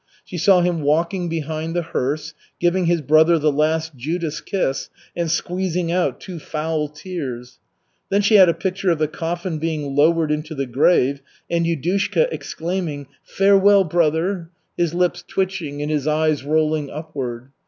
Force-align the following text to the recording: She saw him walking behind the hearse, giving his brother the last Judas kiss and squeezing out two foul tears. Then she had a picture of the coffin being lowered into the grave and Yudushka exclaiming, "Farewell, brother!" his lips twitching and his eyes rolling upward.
She 0.25 0.39
saw 0.39 0.61
him 0.61 0.81
walking 0.81 1.29
behind 1.29 1.75
the 1.75 1.83
hearse, 1.83 2.33
giving 2.59 2.85
his 2.87 3.01
brother 3.03 3.37
the 3.37 3.51
last 3.51 3.95
Judas 3.95 4.41
kiss 4.41 4.89
and 5.15 5.29
squeezing 5.29 5.91
out 5.91 6.19
two 6.19 6.39
foul 6.39 6.87
tears. 6.89 7.59
Then 8.09 8.23
she 8.23 8.37
had 8.37 8.49
a 8.49 8.55
picture 8.55 8.89
of 8.89 8.97
the 8.97 9.07
coffin 9.07 9.59
being 9.59 9.95
lowered 9.95 10.31
into 10.31 10.55
the 10.55 10.65
grave 10.65 11.21
and 11.51 11.67
Yudushka 11.67 12.29
exclaiming, 12.31 13.09
"Farewell, 13.21 13.83
brother!" 13.83 14.49
his 14.75 14.95
lips 14.95 15.23
twitching 15.27 15.83
and 15.83 15.91
his 15.91 16.07
eyes 16.07 16.43
rolling 16.43 16.89
upward. 16.89 17.49